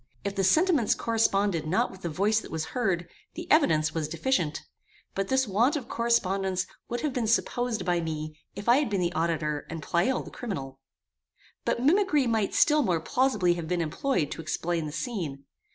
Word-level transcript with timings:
If 0.23 0.35
the 0.35 0.43
sentiments 0.43 0.95
corresponded 0.95 1.67
not 1.67 1.91
with 1.91 2.01
the 2.01 2.09
voice 2.09 2.39
that 2.39 2.49
was 2.49 2.65
heard, 2.73 3.07
the 3.35 3.45
evidence 3.51 3.93
was 3.93 4.07
deficient; 4.07 4.63
but 5.13 5.27
this 5.27 5.47
want 5.47 5.75
of 5.75 5.87
correspondence 5.87 6.65
would 6.89 7.01
have 7.01 7.13
been 7.13 7.27
supposed 7.27 7.85
by 7.85 8.01
me 8.01 8.35
if 8.55 8.67
I 8.67 8.77
had 8.77 8.89
been 8.89 8.99
the 9.01 9.13
auditor 9.13 9.67
and 9.69 9.83
Pleyel 9.83 10.23
the 10.25 10.31
criminal. 10.31 10.79
But 11.65 11.83
mimicry 11.83 12.25
might 12.25 12.55
still 12.55 12.81
more 12.81 12.99
plausibly 12.99 13.53
have 13.53 13.67
been 13.67 13.79
employed 13.79 14.31
to 14.31 14.41
explain 14.41 14.87
the 14.87 14.91
scene. 14.91 15.45